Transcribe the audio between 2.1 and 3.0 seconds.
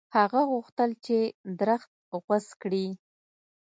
غوڅ کړي.